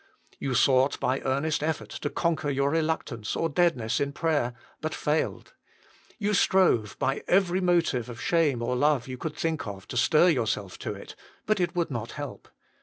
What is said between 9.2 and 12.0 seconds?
think of to stir yourself to it, but it would